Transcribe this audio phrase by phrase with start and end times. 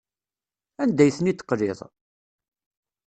[0.83, 1.79] Anda ay ten-id-teqliḍ?